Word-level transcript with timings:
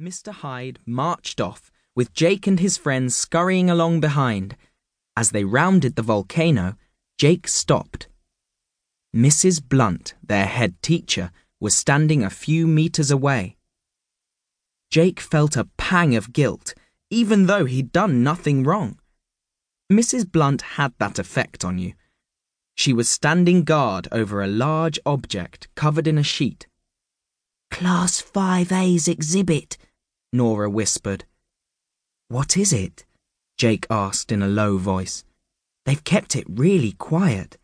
Mr. 0.00 0.32
Hyde 0.32 0.78
marched 0.86 1.42
off, 1.42 1.70
with 1.94 2.14
Jake 2.14 2.46
and 2.46 2.58
his 2.58 2.78
friends 2.78 3.14
scurrying 3.14 3.68
along 3.68 4.00
behind. 4.00 4.56
As 5.14 5.30
they 5.30 5.44
rounded 5.44 5.94
the 5.94 6.02
volcano, 6.02 6.76
Jake 7.18 7.46
stopped. 7.46 8.08
Mrs. 9.14 9.62
Blunt, 9.62 10.14
their 10.22 10.46
head 10.46 10.80
teacher, 10.80 11.30
was 11.60 11.76
standing 11.76 12.24
a 12.24 12.30
few 12.30 12.66
meters 12.66 13.10
away. 13.10 13.58
Jake 14.90 15.20
felt 15.20 15.54
a 15.54 15.68
pang 15.76 16.16
of 16.16 16.32
guilt, 16.32 16.72
even 17.10 17.44
though 17.44 17.66
he'd 17.66 17.92
done 17.92 18.22
nothing 18.22 18.64
wrong. 18.64 18.98
Mrs. 19.92 20.30
Blunt 20.32 20.62
had 20.62 20.94
that 20.98 21.18
effect 21.18 21.62
on 21.62 21.76
you. 21.76 21.92
She 22.74 22.94
was 22.94 23.10
standing 23.10 23.64
guard 23.64 24.08
over 24.10 24.40
a 24.40 24.46
large 24.46 24.98
object 25.04 25.68
covered 25.74 26.06
in 26.06 26.16
a 26.16 26.22
sheet. 26.22 26.66
Class 27.70 28.22
5A's 28.22 29.06
exhibit, 29.06 29.76
Nora 30.32 30.70
whispered. 30.70 31.24
What 32.28 32.56
is 32.56 32.72
it? 32.72 33.04
Jake 33.58 33.86
asked 33.90 34.30
in 34.30 34.42
a 34.42 34.48
low 34.48 34.78
voice. 34.78 35.24
They've 35.84 36.04
kept 36.04 36.36
it 36.36 36.46
really 36.48 36.92
quiet. 36.92 37.58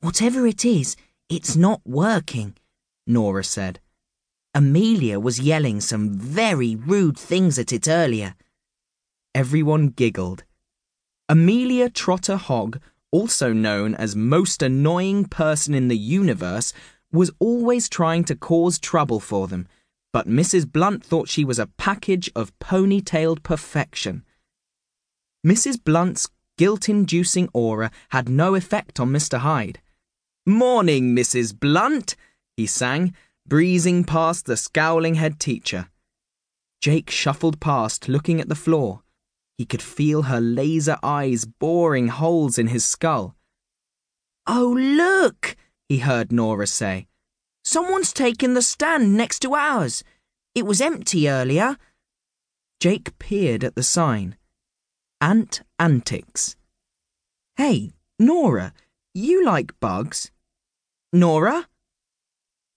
Whatever 0.00 0.46
it 0.46 0.64
is, 0.64 0.96
it's 1.28 1.54
not 1.54 1.80
working, 1.86 2.56
Nora 3.06 3.44
said. 3.44 3.78
Amelia 4.52 5.20
was 5.20 5.38
yelling 5.38 5.80
some 5.80 6.18
very 6.18 6.74
rude 6.74 7.16
things 7.16 7.58
at 7.58 7.72
it 7.72 7.86
earlier. 7.86 8.34
Everyone 9.34 9.88
giggled. 9.88 10.42
Amelia 11.28 11.88
Trotter 11.88 12.36
Hogg, 12.36 12.80
also 13.12 13.52
known 13.52 13.94
as 13.94 14.16
most 14.16 14.60
annoying 14.60 15.24
person 15.24 15.72
in 15.72 15.86
the 15.86 15.96
universe, 15.96 16.72
was 17.12 17.30
always 17.38 17.88
trying 17.88 18.24
to 18.24 18.34
cause 18.34 18.78
trouble 18.78 19.20
for 19.20 19.46
them 19.46 19.68
but 20.16 20.26
Mrs. 20.26 20.72
Blunt 20.72 21.04
thought 21.04 21.28
she 21.28 21.44
was 21.44 21.58
a 21.58 21.66
package 21.76 22.30
of 22.34 22.58
ponytailed 22.58 23.42
perfection. 23.42 24.24
Mrs. 25.46 25.76
Blunt's 25.84 26.30
guilt 26.56 26.88
inducing 26.88 27.50
aura 27.52 27.90
had 28.08 28.26
no 28.26 28.54
effect 28.54 28.98
on 28.98 29.10
Mr. 29.10 29.40
Hyde. 29.40 29.78
Morning, 30.46 31.14
Mrs. 31.14 31.54
Blunt, 31.60 32.16
he 32.56 32.66
sang, 32.66 33.14
breezing 33.46 34.04
past 34.04 34.46
the 34.46 34.56
scowling 34.56 35.16
head 35.16 35.38
teacher. 35.38 35.90
Jake 36.80 37.10
shuffled 37.10 37.60
past, 37.60 38.08
looking 38.08 38.40
at 38.40 38.48
the 38.48 38.54
floor. 38.54 39.02
He 39.58 39.66
could 39.66 39.82
feel 39.82 40.22
her 40.22 40.40
laser 40.40 40.96
eyes 41.02 41.44
boring 41.44 42.08
holes 42.08 42.56
in 42.56 42.68
his 42.68 42.86
skull. 42.86 43.36
Oh, 44.46 44.74
look, 44.80 45.56
he 45.90 45.98
heard 45.98 46.32
Nora 46.32 46.66
say. 46.66 47.06
Someone's 47.66 48.12
taken 48.12 48.54
the 48.54 48.62
stand 48.62 49.16
next 49.16 49.40
to 49.40 49.56
ours. 49.56 50.04
It 50.54 50.64
was 50.64 50.80
empty 50.80 51.28
earlier. 51.28 51.76
Jake 52.78 53.18
peered 53.18 53.64
at 53.64 53.74
the 53.74 53.82
sign. 53.82 54.36
Ant 55.20 55.62
Antics. 55.76 56.54
Hey, 57.56 57.90
Nora, 58.20 58.72
you 59.14 59.44
like 59.44 59.80
bugs? 59.80 60.30
Nora? 61.12 61.66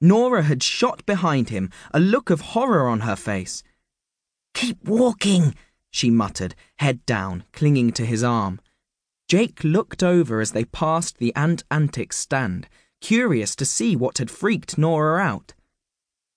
Nora 0.01 0.41
had 0.41 0.63
shot 0.63 1.05
behind 1.05 1.49
him, 1.49 1.69
a 1.93 1.99
look 1.99 2.31
of 2.31 2.41
horror 2.41 2.87
on 2.87 3.01
her 3.01 3.15
face. 3.15 3.61
Keep 4.55 4.85
walking, 4.85 5.53
she 5.91 6.09
muttered, 6.09 6.55
head 6.79 7.05
down, 7.05 7.43
clinging 7.53 7.91
to 7.91 8.07
his 8.07 8.23
arm. 8.23 8.59
Jake 9.27 9.63
looked 9.63 10.01
over 10.01 10.41
as 10.41 10.53
they 10.53 10.65
passed 10.65 11.19
the 11.19 11.31
Ant 11.35 11.63
Antics 11.69 12.17
stand 12.17 12.67
curious 13.01 13.55
to 13.55 13.65
see 13.65 13.95
what 13.95 14.17
had 14.17 14.31
freaked 14.31 14.77
Nora 14.77 15.21
out. 15.21 15.53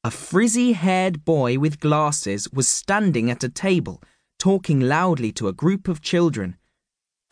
A 0.05 0.11
frizzy 0.11 0.73
haired 0.73 1.25
boy 1.25 1.59
with 1.59 1.81
glasses 1.81 2.51
was 2.53 2.67
standing 2.69 3.31
at 3.31 3.45
a 3.45 3.49
table, 3.49 4.03
talking 4.39 4.81
loudly 4.81 5.31
to 5.33 5.49
a 5.49 5.53
group 5.53 5.87
of 5.87 6.03
children. 6.03 6.57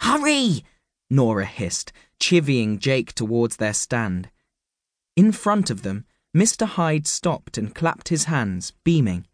Hurry! 0.01 0.65
Nora 1.11 1.47
hissed, 1.47 1.93
chivying 2.21 2.79
Jake 2.79 3.13
towards 3.13 3.57
their 3.57 3.75
stand. 3.75 4.31
In 5.17 5.33
front 5.33 5.71
of 5.71 5.83
them, 5.83 6.05
Mr. 6.37 6.67
Hyde 6.67 7.09
stopped 7.09 7.59
and 7.59 7.75
clapped 7.75 8.09
his 8.09 8.25
hands, 8.25 8.73
beaming. 8.85 9.27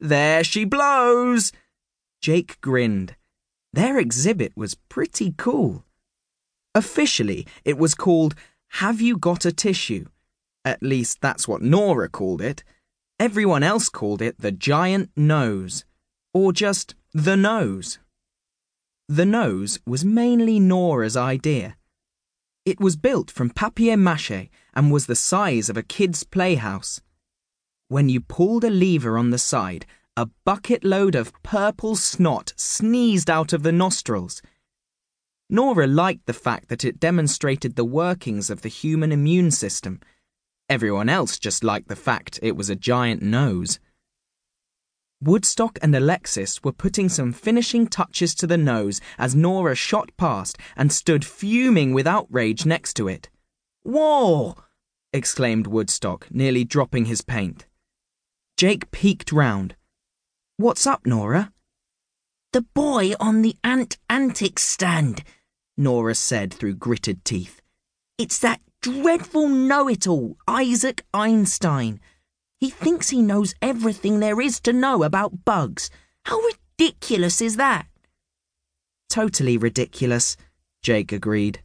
There 0.00 0.42
she 0.42 0.64
blows! 0.64 1.52
Jake 2.20 2.60
grinned. 2.60 3.14
Their 3.72 3.98
exhibit 3.98 4.56
was 4.56 4.74
pretty 4.74 5.34
cool. 5.36 5.84
Officially, 6.74 7.46
it 7.64 7.78
was 7.78 7.94
called 7.94 8.34
have 8.70 9.00
you 9.00 9.16
got 9.16 9.44
a 9.44 9.52
tissue? 9.52 10.06
At 10.64 10.82
least 10.82 11.20
that's 11.20 11.46
what 11.46 11.62
Nora 11.62 12.08
called 12.08 12.42
it. 12.42 12.64
Everyone 13.18 13.62
else 13.62 13.88
called 13.88 14.20
it 14.20 14.38
the 14.38 14.52
giant 14.52 15.10
nose, 15.16 15.84
or 16.34 16.52
just 16.52 16.94
the 17.14 17.36
nose. 17.36 17.98
The 19.08 19.24
nose 19.24 19.78
was 19.86 20.04
mainly 20.04 20.58
Nora's 20.58 21.16
idea. 21.16 21.76
It 22.64 22.80
was 22.80 22.96
built 22.96 23.30
from 23.30 23.50
papier 23.50 23.96
mache 23.96 24.50
and 24.74 24.90
was 24.90 25.06
the 25.06 25.14
size 25.14 25.70
of 25.70 25.76
a 25.76 25.84
kid's 25.84 26.24
playhouse. 26.24 27.00
When 27.88 28.08
you 28.08 28.20
pulled 28.20 28.64
a 28.64 28.70
lever 28.70 29.16
on 29.16 29.30
the 29.30 29.38
side, 29.38 29.86
a 30.16 30.26
bucket 30.44 30.82
load 30.82 31.14
of 31.14 31.32
purple 31.44 31.94
snot 31.94 32.52
sneezed 32.56 33.30
out 33.30 33.52
of 33.52 33.62
the 33.62 33.70
nostrils. 33.70 34.42
Nora 35.48 35.86
liked 35.86 36.26
the 36.26 36.32
fact 36.32 36.68
that 36.68 36.84
it 36.84 36.98
demonstrated 36.98 37.76
the 37.76 37.84
workings 37.84 38.50
of 38.50 38.62
the 38.62 38.68
human 38.68 39.12
immune 39.12 39.50
system. 39.50 40.00
Everyone 40.68 41.08
else 41.08 41.38
just 41.38 41.62
liked 41.62 41.88
the 41.88 41.94
fact 41.94 42.40
it 42.42 42.56
was 42.56 42.68
a 42.68 42.74
giant 42.74 43.22
nose. 43.22 43.78
Woodstock 45.22 45.78
and 45.80 45.94
Alexis 45.94 46.62
were 46.64 46.72
putting 46.72 47.08
some 47.08 47.32
finishing 47.32 47.86
touches 47.86 48.34
to 48.34 48.46
the 48.46 48.58
nose 48.58 49.00
as 49.18 49.34
Nora 49.34 49.74
shot 49.74 50.10
past 50.16 50.58
and 50.76 50.92
stood 50.92 51.24
fuming 51.24 51.94
with 51.94 52.06
outrage 52.06 52.66
next 52.66 52.94
to 52.94 53.08
it. 53.08 53.30
Whoa! 53.84 54.56
exclaimed 55.12 55.68
Woodstock, 55.68 56.26
nearly 56.30 56.64
dropping 56.64 57.06
his 57.06 57.22
paint. 57.22 57.66
Jake 58.56 58.90
peeked 58.90 59.32
round. 59.32 59.76
What's 60.56 60.86
up, 60.86 61.06
Nora? 61.06 61.52
The 62.52 62.62
boy 62.62 63.12
on 63.20 63.42
the 63.42 63.56
Ant 63.62 63.98
Antics 64.08 64.62
stand, 64.62 65.22
Nora 65.76 66.14
said 66.14 66.52
through 66.52 66.74
gritted 66.74 67.24
teeth. 67.24 67.60
It's 68.18 68.38
that 68.38 68.60
dreadful 68.80 69.48
know 69.48 69.88
it 69.88 70.06
all, 70.06 70.36
Isaac 70.48 71.04
Einstein. 71.12 72.00
He 72.58 72.70
thinks 72.70 73.10
he 73.10 73.20
knows 73.20 73.54
everything 73.60 74.20
there 74.20 74.40
is 74.40 74.60
to 74.60 74.72
know 74.72 75.02
about 75.02 75.44
bugs. 75.44 75.90
How 76.24 76.40
ridiculous 76.40 77.40
is 77.40 77.56
that? 77.56 77.86
Totally 79.10 79.58
ridiculous, 79.58 80.36
Jake 80.82 81.12
agreed. 81.12 81.62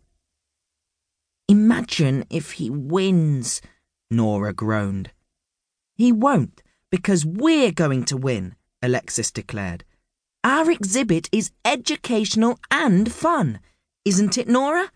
Imagine 1.47 2.25
if 2.29 2.53
he 2.53 2.69
wins, 2.69 3.61
Nora 4.09 4.53
groaned. 4.53 5.11
He 5.95 6.11
won't, 6.11 6.61
because 6.89 7.25
we're 7.25 7.71
going 7.71 8.05
to 8.05 8.17
win, 8.17 8.55
Alexis 8.81 9.31
declared. 9.31 9.83
Our 10.43 10.71
exhibit 10.71 11.29
is 11.31 11.51
educational 11.63 12.59
and 12.69 13.11
fun. 13.11 13.59
Isn't 14.03 14.37
it, 14.37 14.47
Nora? 14.47 14.91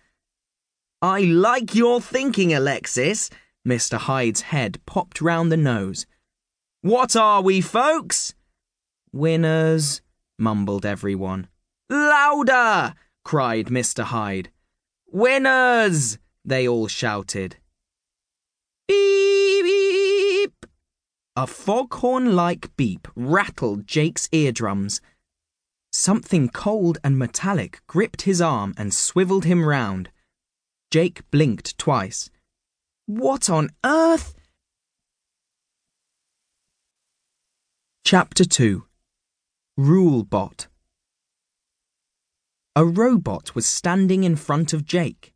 I 1.01 1.21
like 1.21 1.75
your 1.75 2.01
thinking, 2.01 2.53
Alexis. 2.53 3.29
Mr. 3.67 3.97
Hyde's 3.97 4.41
head 4.41 4.79
popped 4.85 5.21
round 5.21 5.51
the 5.51 5.57
nose. 5.57 6.05
What 6.81 7.15
are 7.15 7.41
we, 7.41 7.61
folks? 7.61 8.33
Winners, 9.11 10.01
mumbled 10.37 10.85
everyone. 10.85 11.47
Louder! 11.89 12.93
cried 13.23 13.67
Mr. 13.67 14.03
Hyde. 14.03 14.49
Winners! 15.07 16.17
they 16.43 16.67
all 16.67 16.87
shouted. 16.87 17.57
Beep, 18.87 19.63
beep! 19.63 20.65
A 21.35 21.47
foghorn 21.47 22.35
like 22.35 22.75
beep 22.77 23.07
rattled 23.15 23.87
Jake's 23.87 24.29
eardrums. 24.31 25.01
Something 25.97 26.49
cold 26.49 26.97
and 27.05 27.17
metallic 27.17 27.79
gripped 27.87 28.23
his 28.23 28.41
arm 28.41 28.73
and 28.77 28.93
swiveled 28.93 29.45
him 29.45 29.63
round. 29.63 30.09
Jake 30.91 31.21
blinked 31.31 31.77
twice. 31.77 32.29
What 33.05 33.49
on 33.49 33.69
earth? 33.83 34.35
Chapter 38.03 38.43
2 38.43 38.83
Rulebot 39.79 40.67
A 42.75 42.83
robot 42.85 43.55
was 43.55 43.65
standing 43.65 44.25
in 44.25 44.35
front 44.35 44.73
of 44.73 44.83
Jake. 44.83 45.33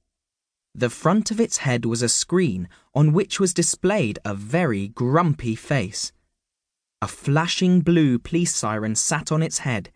The 0.75 0.89
front 0.89 1.31
of 1.31 1.39
its 1.39 1.59
head 1.59 1.85
was 1.85 2.01
a 2.01 2.09
screen 2.09 2.67
on 2.93 3.13
which 3.13 3.39
was 3.39 3.53
displayed 3.53 4.19
a 4.25 4.35
very 4.35 4.89
grumpy 4.89 5.55
face. 5.55 6.11
A 7.01 7.07
flashing 7.07 7.79
blue 7.79 8.19
police 8.19 8.53
siren 8.53 8.95
sat 8.95 9.31
on 9.31 9.41
its 9.41 9.59
head 9.59 9.89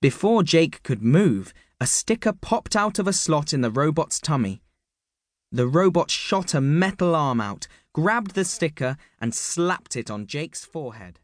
before 0.00 0.42
Jake 0.42 0.82
could 0.82 1.02
move, 1.02 1.54
a 1.80 1.86
sticker 1.86 2.32
popped 2.32 2.76
out 2.76 2.98
of 2.98 3.06
a 3.06 3.12
slot 3.12 3.52
in 3.52 3.60
the 3.60 3.70
robot's 3.70 4.20
tummy. 4.20 4.62
The 5.52 5.66
robot 5.66 6.10
shot 6.10 6.54
a 6.54 6.60
metal 6.60 7.14
arm 7.14 7.40
out, 7.40 7.66
grabbed 7.92 8.34
the 8.34 8.44
sticker, 8.44 8.96
and 9.20 9.34
slapped 9.34 9.96
it 9.96 10.10
on 10.10 10.26
Jake's 10.26 10.64
forehead. 10.64 11.20